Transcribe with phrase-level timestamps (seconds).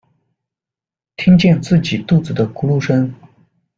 [1.15, 3.13] 听见自己肚子的咕噜声